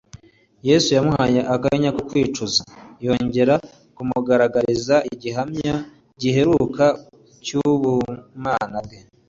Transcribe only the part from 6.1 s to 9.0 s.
giheruka cy'ubumana bwe,